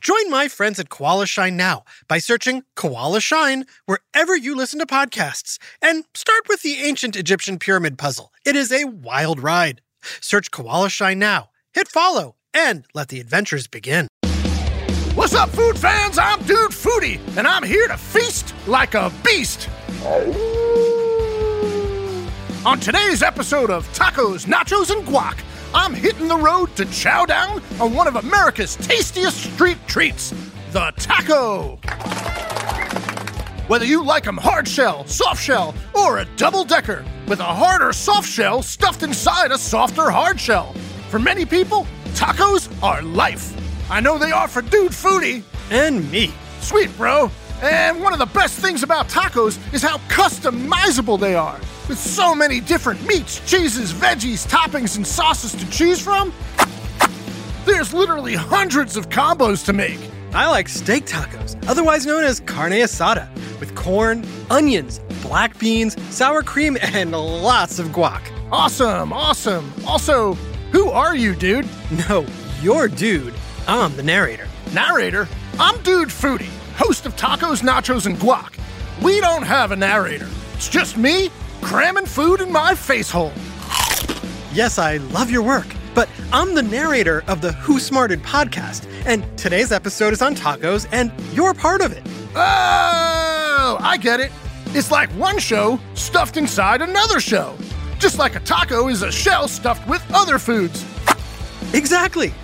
[0.00, 4.86] Join my friends at Koala Shine now by searching Koala Shine wherever you listen to
[4.86, 8.32] podcasts and start with the ancient Egyptian pyramid puzzle.
[8.44, 9.80] It is a wild ride.
[10.20, 14.08] Search Koala Shine now, hit follow, and let the adventures begin.
[15.14, 16.18] What's up, food fans?
[16.18, 19.68] I'm Dude Foodie, and I'm here to feast like a beast.
[22.64, 25.38] On today's episode of Tacos, Nachos, and Guac,
[25.74, 30.34] I'm hitting the road to chow down on one of America's tastiest street treats,
[30.70, 31.78] the taco.
[33.68, 37.94] Whether you like them hard shell, soft shell, or a double decker with a harder
[37.94, 40.74] soft shell stuffed inside a softer hard shell.
[41.08, 43.56] For many people, tacos are life.
[43.90, 45.42] I know they are for Dude Foodie.
[45.70, 46.32] And me.
[46.60, 47.30] Sweet, bro.
[47.62, 51.58] And one of the best things about tacos is how customizable they are.
[51.88, 56.32] With so many different meats, cheeses, veggies, toppings, and sauces to choose from,
[57.64, 59.98] there's literally hundreds of combos to make.
[60.32, 66.42] I like steak tacos, otherwise known as carne asada, with corn, onions, black beans, sour
[66.42, 68.22] cream, and lots of guac.
[68.52, 69.72] Awesome, awesome.
[69.84, 70.34] Also,
[70.70, 71.66] who are you, dude?
[72.08, 72.24] No,
[72.60, 73.34] you're dude.
[73.66, 74.46] I'm the narrator.
[74.72, 75.28] Narrator?
[75.58, 78.56] I'm Dude Foodie, host of Tacos, Nachos, and Guac.
[79.02, 80.28] We don't have a narrator.
[80.54, 81.30] It's just me
[81.62, 83.32] cramming food in my face hole.
[84.52, 89.24] Yes, I love your work, but I'm the narrator of the Who Smarted podcast, and
[89.38, 92.02] today's episode is on tacos, and you're part of it.
[92.34, 94.30] Oh, I get it.
[94.74, 97.56] It's like one show stuffed inside another show.
[97.98, 100.84] Just like a taco is a shell stuffed with other foods.
[101.72, 102.34] Exactly.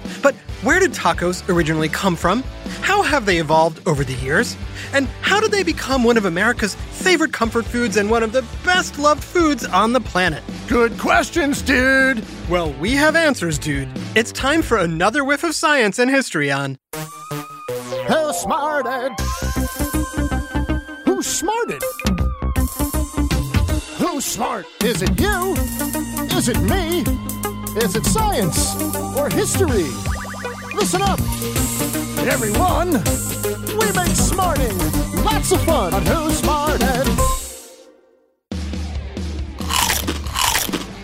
[0.63, 2.43] Where did tacos originally come from?
[2.81, 4.57] How have they evolved over the years?
[4.93, 8.45] And how did they become one of America's favorite comfort foods and one of the
[8.65, 10.43] best loved foods on the planet?
[10.67, 12.25] Good questions, dude.
[12.49, 13.89] Well, we have answers, dude.
[14.17, 19.13] It's time for another whiff of science and history on Who smarted?
[21.05, 21.83] Who smarted?
[23.99, 24.67] Who's smart?
[24.83, 25.55] Is it you?
[26.37, 27.03] Is it me?
[27.81, 28.75] Is it science
[29.17, 29.87] or history?
[30.79, 31.19] Listen up,
[32.29, 32.93] everyone.
[33.81, 34.79] We make smarting
[35.25, 37.09] lots of fun on Who Smarted.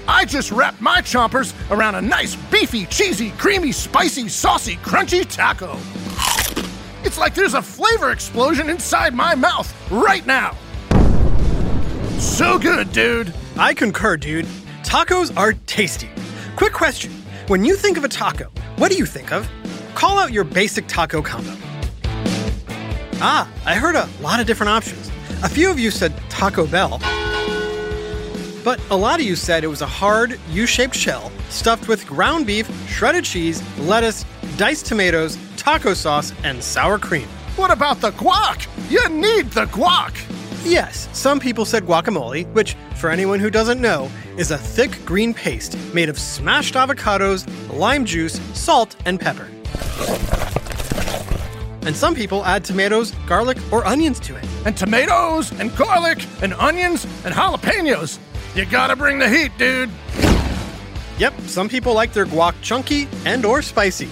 [0.07, 5.77] I just wrapped my chompers around a nice, beefy, cheesy, creamy, spicy, saucy, crunchy taco.
[7.05, 10.57] It's like there's a flavor explosion inside my mouth right now.
[12.21, 13.35] So good, dude.
[13.57, 14.47] I concur, dude.
[14.85, 16.11] Tacos are tasty.
[16.55, 17.11] Quick question
[17.49, 19.51] When you think of a taco, what do you think of?
[19.95, 21.53] Call out your basic taco combo.
[23.21, 25.11] Ah, I heard a lot of different options.
[25.43, 26.99] A few of you said Taco Bell,
[28.65, 32.07] but a lot of you said it was a hard, U shaped shell stuffed with
[32.07, 34.25] ground beef, shredded cheese, lettuce,
[34.57, 37.29] diced tomatoes, taco sauce, and sour cream.
[37.57, 38.67] What about the guac?
[38.91, 40.15] You need the guac.
[40.65, 45.33] Yes, some people said guacamole, which, for anyone who doesn't know, is a thick green
[45.33, 49.49] paste made of smashed avocados, lime juice, salt, and pepper.
[51.87, 54.45] And some people add tomatoes, garlic, or onions to it.
[54.65, 58.19] And tomatoes, and garlic, and onions, and jalapenos.
[58.55, 59.91] You gotta bring the heat, dude.
[61.19, 64.09] Yep, some people like their guac chunky and or spicy.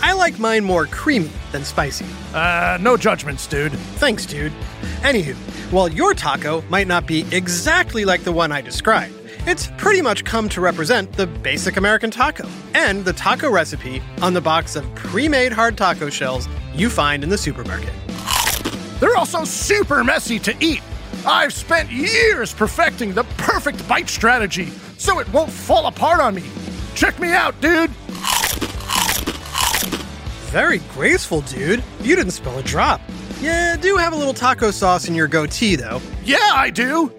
[0.00, 2.04] I like mine more creamy than spicy.
[2.34, 3.72] Uh, no judgments, dude.
[3.72, 4.52] Thanks, dude.
[5.00, 5.34] Anywho,
[5.72, 9.14] while your taco might not be exactly like the one I described,
[9.46, 14.32] it's pretty much come to represent the basic American taco and the taco recipe on
[14.32, 17.92] the box of pre made hard taco shells you find in the supermarket.
[19.00, 20.82] They're also super messy to eat.
[21.26, 26.44] I've spent years perfecting the perfect bite strategy so it won't fall apart on me.
[26.94, 27.90] Check me out, dude.
[30.50, 31.82] Very graceful, dude.
[32.00, 33.00] You didn't spill a drop.
[33.40, 36.00] Yeah, do have a little taco sauce in your goatee, though.
[36.24, 37.12] Yeah, I do.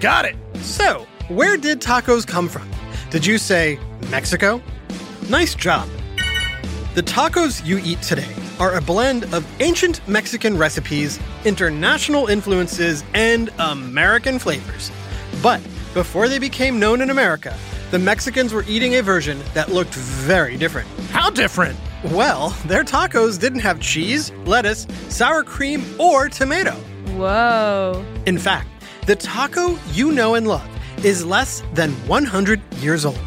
[0.00, 0.36] Got it.
[0.62, 2.68] So, where did tacos come from?
[3.10, 3.78] Did you say
[4.10, 4.62] Mexico?
[5.28, 5.88] Nice job.
[6.94, 13.50] The tacos you eat today are a blend of ancient Mexican recipes, international influences, and
[13.58, 14.90] American flavors.
[15.42, 15.62] But
[15.94, 17.56] before they became known in America,
[17.90, 20.88] the Mexicans were eating a version that looked very different.
[21.10, 21.78] How different?
[22.04, 26.72] Well, their tacos didn't have cheese, lettuce, sour cream, or tomato.
[27.16, 28.04] Whoa.
[28.26, 28.68] In fact,
[29.10, 30.70] the taco you know and love
[31.04, 33.18] is less than 100 years old.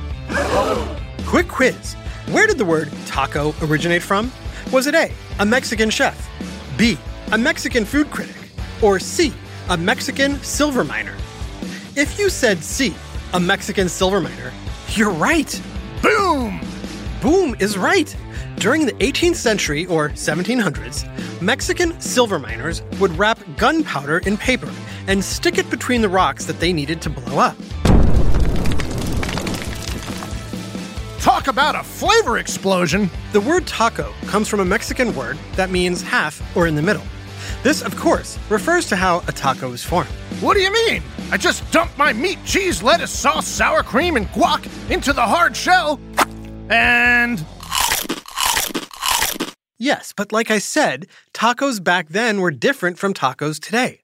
[1.26, 1.96] Quick quiz
[2.32, 4.32] Where did the word taco originate from?
[4.72, 6.30] Was it A, a Mexican chef,
[6.78, 6.98] B,
[7.34, 8.38] a Mexican food critic,
[8.82, 9.34] or C,
[9.68, 11.18] a Mexican silver miner?
[11.98, 12.96] If you said C,
[13.34, 14.54] a Mexican silver miner,
[14.92, 15.62] you're right.
[16.02, 16.62] Boom!
[17.22, 18.16] Boom is right.
[18.56, 24.72] During the 18th century or 1700s, Mexican silver miners would wrap gunpowder in paper
[25.08, 27.56] and stick it between the rocks that they needed to blow up.
[31.20, 33.10] Talk about a flavor explosion!
[33.32, 37.04] The word taco comes from a Mexican word that means half or in the middle.
[37.64, 40.10] This, of course, refers to how a taco is formed.
[40.42, 41.02] What do you mean?
[41.32, 45.56] I just dumped my meat, cheese, lettuce, sauce, sour cream, and guac into the hard
[45.56, 46.00] shell,
[46.70, 47.46] and.
[49.80, 54.03] Yes, but like I said, tacos back then were different from tacos today.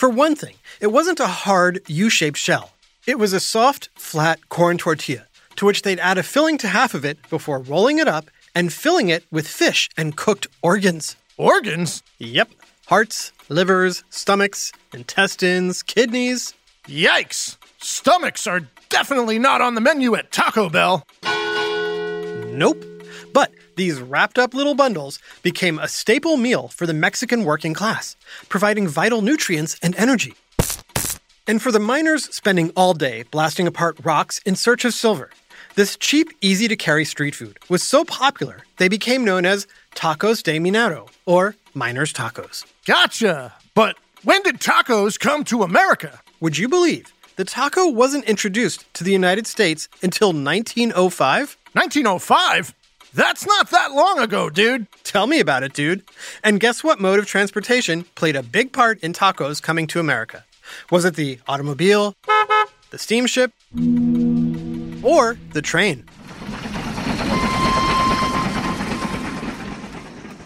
[0.00, 2.72] For one thing, it wasn't a hard U shaped shell,
[3.06, 5.26] it was a soft, flat corn tortilla
[5.56, 8.72] to which they'd add a filling to half of it before rolling it up and
[8.72, 11.16] filling it with fish and cooked organs.
[11.36, 12.02] Organs?
[12.16, 12.48] Yep.
[12.86, 16.54] Hearts, livers, stomachs, intestines, kidneys.
[16.86, 17.58] Yikes!
[17.82, 21.06] Stomachs are definitely not on the menu at Taco Bell.
[22.46, 22.89] Nope.
[23.32, 28.16] But these wrapped up little bundles became a staple meal for the Mexican working class,
[28.48, 30.34] providing vital nutrients and energy.
[31.46, 35.30] And for the miners spending all day blasting apart rocks in search of silver,
[35.74, 40.42] this cheap, easy to carry street food was so popular they became known as tacos
[40.42, 42.64] de minero, or miners' tacos.
[42.86, 43.54] Gotcha!
[43.74, 46.20] But when did tacos come to America?
[46.40, 51.56] Would you believe the taco wasn't introduced to the United States until 1905?
[51.72, 52.74] 1905?
[53.12, 54.86] That's not that long ago, dude.
[55.02, 56.02] Tell me about it, dude.
[56.44, 60.44] And guess what mode of transportation played a big part in tacos coming to America?
[60.90, 62.14] Was it the automobile,
[62.90, 63.52] the steamship,
[65.02, 66.04] or the train?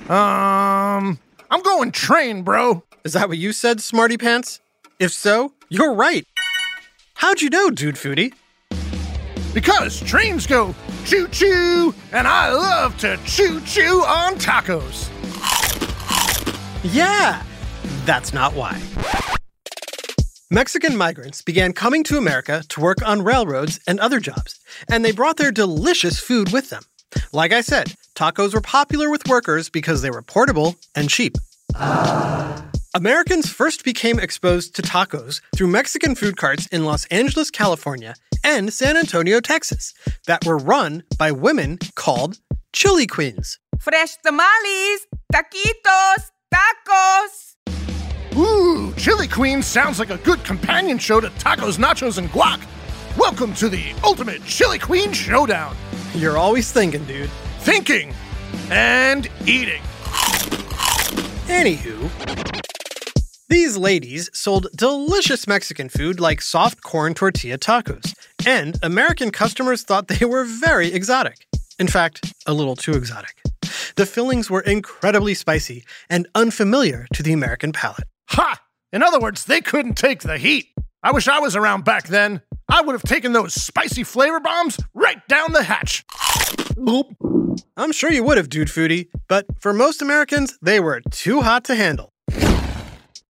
[0.08, 1.18] Um,
[1.50, 2.82] I'm going train, bro.
[3.04, 4.60] Is that what you said, Smarty Pants?
[4.98, 6.26] If so, you're right.
[7.14, 8.32] How'd you know, Dude Foodie?
[9.52, 15.10] Because trains go choo choo, and I love to choo choo on tacos.
[16.82, 17.42] Yeah,
[18.04, 18.80] that's not why.
[20.50, 25.12] Mexican migrants began coming to America to work on railroads and other jobs, and they
[25.12, 26.82] brought their delicious food with them.
[27.32, 31.36] Like I said, tacos were popular with workers because they were portable and cheap.
[32.96, 38.14] Americans first became exposed to tacos through Mexican food carts in Los Angeles, California,
[38.44, 39.92] and San Antonio, Texas,
[40.28, 42.38] that were run by women called
[42.72, 43.58] chili queens.
[43.80, 47.56] Fresh tamales, taquitos, tacos.
[48.36, 52.64] Ooh, Chili Queen sounds like a good companion show to tacos, nachos, and guac.
[53.18, 55.74] Welcome to the ultimate Chili Queen showdown.
[56.14, 57.30] You're always thinking, dude.
[57.58, 58.14] Thinking
[58.70, 59.82] and eating.
[61.48, 62.53] Anywho,
[63.54, 68.12] these ladies sold delicious Mexican food like soft corn tortilla tacos,
[68.44, 71.46] and American customers thought they were very exotic.
[71.78, 73.40] In fact, a little too exotic.
[73.94, 78.08] The fillings were incredibly spicy and unfamiliar to the American palate.
[78.30, 78.60] Ha!
[78.92, 80.66] In other words, they couldn't take the heat.
[81.04, 82.40] I wish I was around back then.
[82.68, 86.04] I would have taken those spicy flavor bombs right down the hatch.
[86.74, 87.14] Boop.
[87.76, 91.62] I'm sure you would have, dude foodie, but for most Americans, they were too hot
[91.66, 92.13] to handle.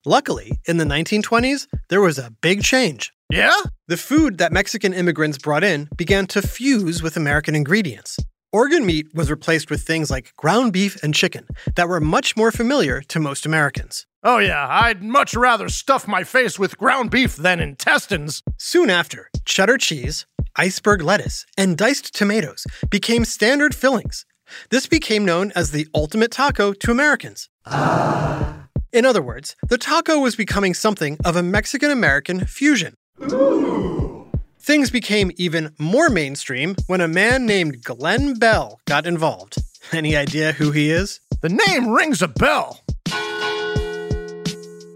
[0.07, 3.13] Luckily, in the 1920s, there was a big change.
[3.31, 3.55] Yeah?
[3.87, 8.17] The food that Mexican immigrants brought in began to fuse with American ingredients.
[8.51, 12.51] Organ meat was replaced with things like ground beef and chicken that were much more
[12.51, 14.07] familiar to most Americans.
[14.23, 18.43] Oh, yeah, I'd much rather stuff my face with ground beef than intestines.
[18.59, 20.27] Soon after, cheddar cheese,
[20.57, 24.25] iceberg lettuce, and diced tomatoes became standard fillings.
[24.71, 27.49] This became known as the ultimate taco to Americans.
[27.67, 28.60] Ah.
[28.93, 32.95] In other words, the taco was becoming something of a Mexican American fusion.
[34.59, 39.57] Things became even more mainstream when a man named Glen Bell got involved.
[39.93, 41.21] Any idea who he is?
[41.41, 42.81] The name rings a bell.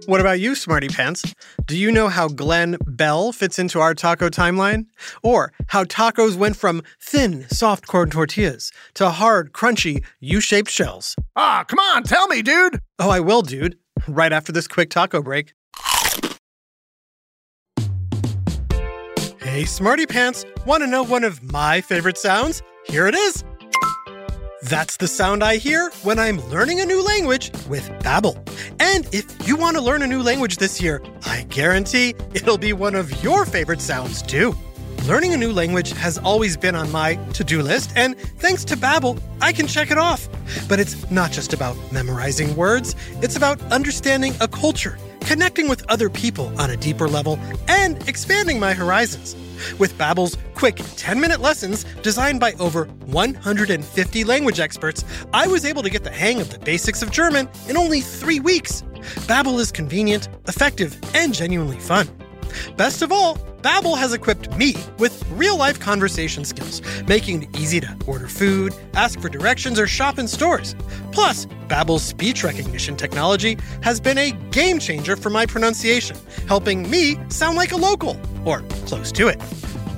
[0.07, 1.35] What about you, Smarty Pants?
[1.65, 4.87] Do you know how Glen Bell fits into our taco timeline?
[5.23, 11.17] Or how tacos went from thin, soft corn tortillas to hard, crunchy, U shaped shells?
[11.37, 12.81] Ah, come on, tell me, dude.
[12.99, 13.79] Oh, I will, dude.
[14.07, 15.55] Right after this quick taco break.
[19.41, 22.63] Hey, Smarty Pants, want to know one of my favorite sounds?
[22.87, 23.45] Here it is.
[24.65, 28.37] That's the sound I hear when I'm learning a new language with Babbel.
[28.81, 32.73] And if you want to learn a new language this year, I guarantee it'll be
[32.73, 34.57] one of your favorite sounds too.
[35.07, 39.21] Learning a new language has always been on my to-do list, and thanks to Babbel,
[39.43, 40.27] I can check it off.
[40.67, 46.09] But it's not just about memorizing words, it's about understanding a culture, connecting with other
[46.09, 49.37] people on a deeper level, and expanding my horizons.
[49.79, 55.91] With Babbel's quick 10-minute lessons designed by over 150 language experts, I was able to
[55.91, 58.83] get the hang of the basics of German in only 3 weeks.
[59.29, 62.09] Babbel is convenient, effective, and genuinely fun.
[62.79, 67.97] Best of all, Babbel has equipped me with real-life conversation skills, making it easy to
[68.07, 70.77] order food, ask for directions, or shop in stores.
[71.13, 76.15] Plus, Babbel's speech recognition technology has been a game changer for my pronunciation,
[76.47, 79.39] helping me sound like a local, or close to it.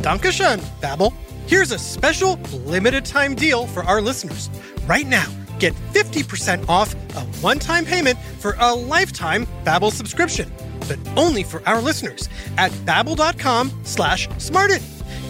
[0.00, 1.12] Dankeschön, Babbel.
[1.48, 2.34] Here's a special
[2.66, 4.48] limited time deal for our listeners.
[4.86, 5.26] Right now,
[5.58, 10.52] get 50% off a one-time payment for a lifetime Babbel subscription
[10.88, 12.28] but only for our listeners
[12.58, 14.82] at babbel.com slash smarted.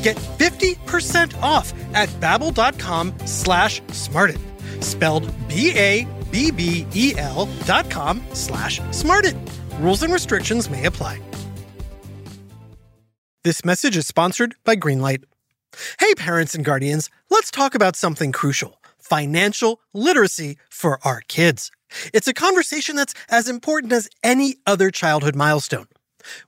[0.02, 4.40] Get 50% off at babbel.com slash smarted.
[4.80, 6.08] Spelled B-A-B-B-E-L
[7.64, 9.36] dot com slash smarted.
[9.80, 11.20] Rules and restrictions may apply.
[13.44, 15.22] This message is sponsored by Greenlight.
[16.00, 21.70] Hey, parents and guardians, let's talk about something crucial financial literacy for our kids.
[22.12, 25.86] It's a conversation that's as important as any other childhood milestone.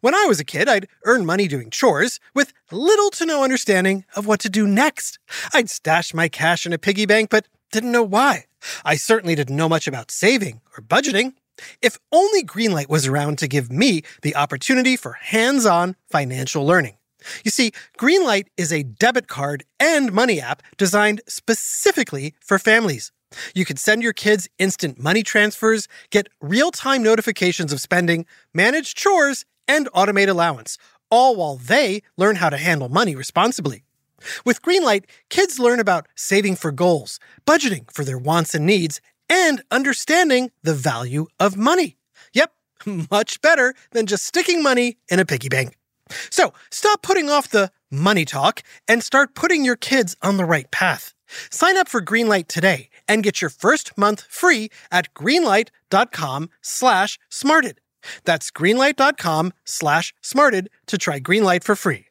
[0.01, 4.05] When I was a kid, I'd earn money doing chores with little to no understanding
[4.17, 5.21] of what to do next.
[5.55, 8.47] I'd stash my cash in a piggy bank, but didn't know why.
[8.85, 11.35] I certainly didn't know much about saving or budgeting.
[11.81, 16.97] If only Greenlight was around to give me the opportunity for hands on financial learning.
[17.45, 23.13] You see, Greenlight is a debit card and money app designed specifically for families.
[23.55, 28.95] You can send your kids instant money transfers, get real time notifications of spending, manage
[28.95, 30.79] chores, and automate allowance,
[31.11, 33.85] all while they learn how to handle money responsibly.
[34.45, 39.63] With Greenlight, kids learn about saving for goals, budgeting for their wants and needs, and
[39.71, 41.99] understanding the value of money.
[42.33, 42.53] Yep,
[43.11, 45.77] much better than just sticking money in a piggy bank.
[46.31, 50.71] So stop putting off the money talk and start putting your kids on the right
[50.71, 51.15] path.
[51.51, 57.81] Sign up for Greenlight today and get your first month free at greenlight.com slash smarted.
[58.25, 62.07] That's greenlight.com slash smarted to try Greenlight for free.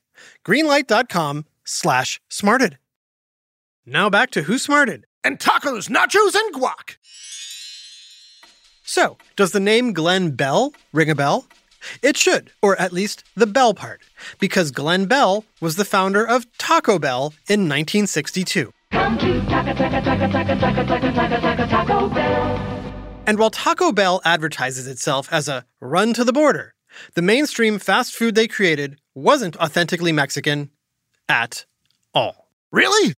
[0.45, 2.77] Greenlight.com slash smarted.
[3.85, 5.05] Now back to Who Smarted.
[5.23, 6.97] And tacos, nachos, and guac.
[8.83, 11.45] So, does the name Glen Bell ring a bell?
[12.01, 14.01] It should, or at least the Bell part,
[14.39, 18.71] because Glen Bell was the founder of Taco Bell in 1962.
[23.27, 26.73] And while Taco Bell advertises itself as a run to the border,
[27.13, 30.69] the mainstream fast food they created wasn't authentically Mexican
[31.27, 31.65] at
[32.13, 32.47] all.
[32.71, 33.13] Really?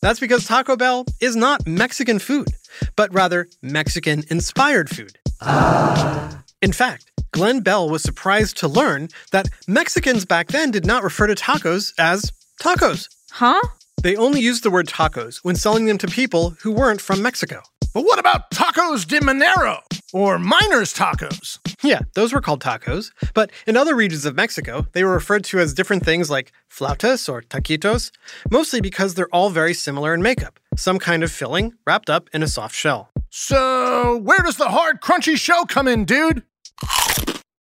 [0.00, 2.48] That's because Taco Bell is not Mexican food,
[2.94, 5.18] but rather Mexican inspired food.
[5.40, 6.44] Ah.
[6.62, 11.26] In fact, Glen Bell was surprised to learn that Mexicans back then did not refer
[11.26, 13.08] to tacos as tacos.
[13.30, 13.60] Huh?
[14.02, 17.62] They only used the word tacos when selling them to people who weren't from Mexico.
[17.94, 19.80] But what about tacos de Minero
[20.12, 21.58] or miners tacos?
[21.82, 25.58] Yeah, those were called tacos, but in other regions of Mexico, they were referred to
[25.58, 28.10] as different things like flautas or taquitos,
[28.50, 32.42] mostly because they're all very similar in makeup, some kind of filling wrapped up in
[32.42, 33.10] a soft shell.
[33.30, 36.42] So, where does the hard, crunchy shell come in, dude?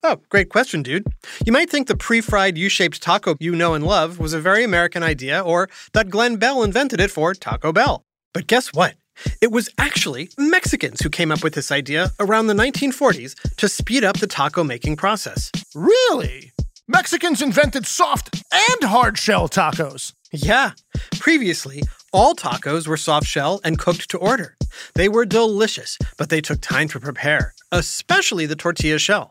[0.02, 1.06] Oh, great question, dude.
[1.44, 4.40] You might think the pre fried U shaped taco you know and love was a
[4.40, 8.04] very American idea, or that Glen Bell invented it for Taco Bell.
[8.32, 8.94] But guess what?
[9.42, 14.02] It was actually Mexicans who came up with this idea around the 1940s to speed
[14.02, 15.50] up the taco making process.
[15.74, 16.52] Really?
[16.88, 20.14] Mexicans invented soft and hard shell tacos.
[20.32, 20.72] Yeah.
[21.18, 24.56] Previously, all tacos were soft shell and cooked to order.
[24.94, 29.30] They were delicious, but they took time to prepare, especially the tortilla shell.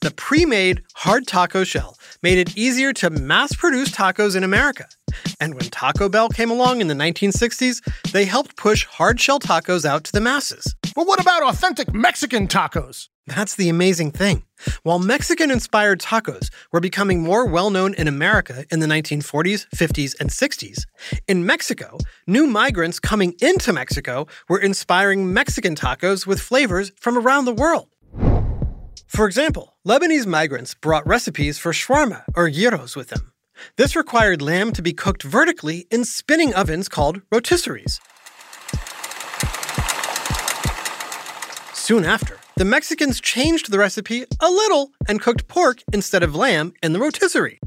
[0.00, 4.86] The pre made hard taco shell made it easier to mass produce tacos in America.
[5.40, 7.80] And when Taco Bell came along in the 1960s,
[8.12, 10.74] they helped push hard shell tacos out to the masses.
[10.94, 13.08] But what about authentic Mexican tacos?
[13.28, 14.44] That's the amazing thing.
[14.82, 20.18] While Mexican inspired tacos were becoming more well known in America in the 1940s, 50s,
[20.18, 20.84] and 60s,
[21.26, 27.44] in Mexico, new migrants coming into Mexico were inspiring Mexican tacos with flavors from around
[27.44, 27.88] the world.
[29.06, 33.32] For example, Lebanese migrants brought recipes for shawarma or gyros with them.
[33.76, 38.00] This required lamb to be cooked vertically in spinning ovens called rotisseries.
[41.74, 46.74] Soon after, the Mexicans changed the recipe a little and cooked pork instead of lamb
[46.82, 47.60] in the rotisserie.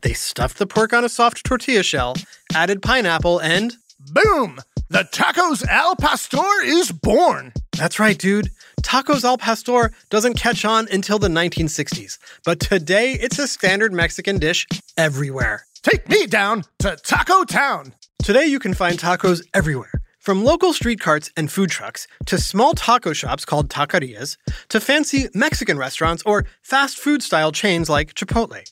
[0.00, 2.16] They stuffed the pork on a soft tortilla shell,
[2.54, 3.76] added pineapple, and
[4.12, 4.60] Boom!
[4.88, 7.52] The tacos al pastor is born.
[7.76, 8.48] that's right, dude.
[8.80, 14.38] Tacos al pastor doesn't catch on until the 1960s, but today it's a standard Mexican
[14.38, 15.66] dish everywhere.
[15.82, 17.92] Take me down to Taco Town.
[18.22, 20.00] Today you can find tacos everywhere.
[20.24, 24.38] From local street carts and food trucks to small taco shops called taquerias
[24.70, 28.64] to fancy Mexican restaurants or fast food style chains like Chipotle.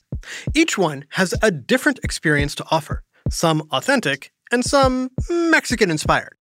[0.55, 6.33] Each one has a different experience to offer, some authentic and some Mexican inspired.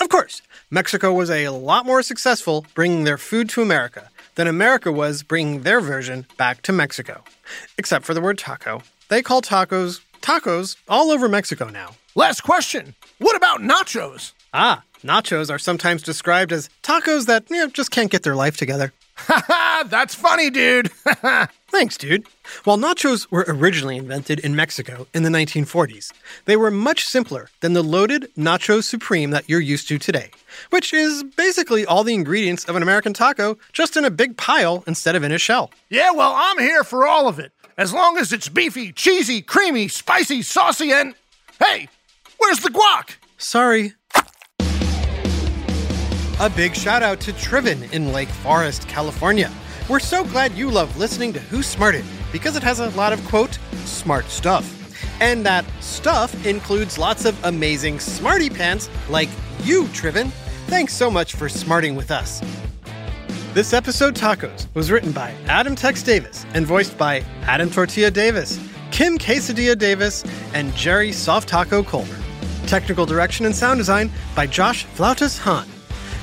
[0.00, 0.40] Of course,
[0.70, 5.62] Mexico was a lot more successful bringing their food to America than America was bringing
[5.62, 7.24] their version back to Mexico.
[7.76, 8.84] Except for the word taco.
[9.08, 11.96] They call tacos tacos all over Mexico now.
[12.18, 12.96] Last question.
[13.18, 14.32] What about nachos?
[14.52, 18.56] Ah, nachos are sometimes described as tacos that you know, just can't get their life
[18.56, 18.92] together.
[19.14, 20.90] Haha, that's funny, dude.
[21.68, 22.26] Thanks, dude.
[22.64, 26.12] While nachos were originally invented in Mexico in the 1940s,
[26.44, 30.32] they were much simpler than the loaded nacho supreme that you're used to today,
[30.70, 34.82] which is basically all the ingredients of an American taco just in a big pile
[34.88, 35.70] instead of in a shell.
[35.88, 37.52] yeah, well, I'm here for all of it.
[37.76, 41.14] As long as it's beefy, cheesy, creamy, spicy, saucy, and.
[41.60, 41.88] Hey,
[42.38, 43.16] where's the guac?
[43.36, 43.94] Sorry.
[46.40, 49.50] A big shout out to Triven in Lake Forest, California.
[49.88, 53.24] We're so glad you love listening to Who Smarted because it has a lot of,
[53.26, 54.74] quote, smart stuff.
[55.20, 59.28] And that stuff includes lots of amazing smarty pants like
[59.64, 60.30] you, Triven.
[60.68, 62.40] Thanks so much for smarting with us.
[63.52, 68.60] This episode, Tacos, was written by Adam Tex Davis and voiced by Adam Tortilla Davis,
[68.92, 70.24] Kim Quesadilla Davis,
[70.54, 72.27] and Jerry Soft Taco Colbert.
[72.68, 75.66] Technical direction and sound design by Josh Flautas Hahn.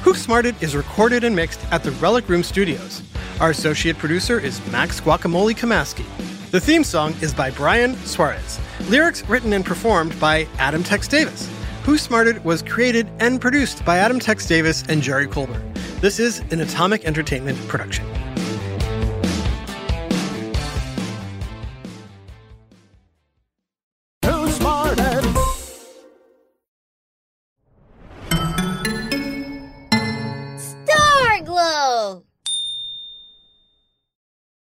[0.04, 3.02] Who Smarted is recorded and mixed at the Relic Room Studios.
[3.40, 6.06] Our associate producer is Max Guacamole Kamaski.
[6.52, 8.60] The theme song is by Brian Suarez.
[8.90, 11.50] Lyrics written and performed by Adam Tex Davis.
[11.84, 15.64] Who Smarted was created and produced by Adam Tex Davis and Jerry Colbert.
[16.00, 18.06] This is an Atomic Entertainment production.